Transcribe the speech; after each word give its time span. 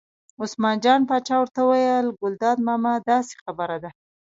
عثمان 0.41 0.75
جان 0.83 0.99
پاچا 1.09 1.35
ورته 1.39 1.59
وویل: 1.63 2.07
ګلداد 2.21 2.57
ماما 2.67 2.93
داسې 3.09 3.33
خبره 3.43 3.77
ده. 3.83 3.89